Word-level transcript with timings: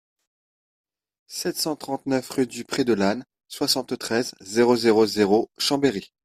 sept 1.27 1.57
cent 1.57 1.75
trente-neuf 1.75 2.27
rue 2.31 2.47
du 2.47 2.65
Pré 2.65 2.83
de 2.83 2.93
l'Âne, 2.93 3.23
soixante-treize, 3.47 4.33
zéro 4.41 4.75
zéro 4.75 5.05
zéro, 5.05 5.51
Chambéry 5.59 6.11